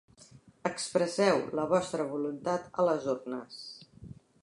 Expresseu 0.69 1.43
la 1.61 1.67
vostra 1.73 2.09
voluntat 2.17 2.69
a 2.85 2.91
les 2.91 3.09
urnes. 3.17 3.65